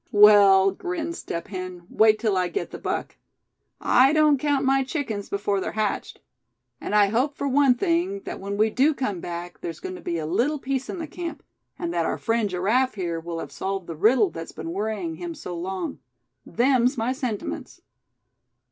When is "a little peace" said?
10.17-10.89